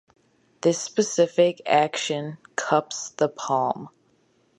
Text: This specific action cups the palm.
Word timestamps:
This 0.61 0.81
specific 0.81 1.61
action 1.67 2.39
cups 2.55 3.11
the 3.11 3.29
palm. 3.29 3.89